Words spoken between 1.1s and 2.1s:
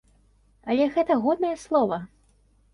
годнае слова.